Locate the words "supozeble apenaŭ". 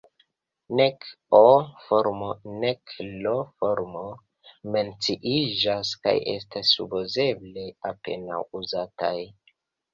6.81-8.45